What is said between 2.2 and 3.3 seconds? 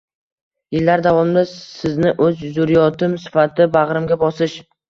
o'z zurriyotim